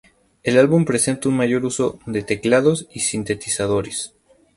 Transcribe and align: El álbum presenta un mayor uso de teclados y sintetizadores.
El 0.41 0.57
álbum 0.57 0.83
presenta 0.83 1.29
un 1.29 1.35
mayor 1.37 1.63
uso 1.63 1.99
de 2.07 2.23
teclados 2.23 2.87
y 2.91 3.01
sintetizadores. 3.01 4.15